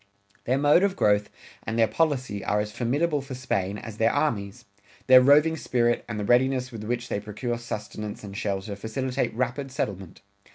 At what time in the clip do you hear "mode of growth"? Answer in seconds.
0.57-1.29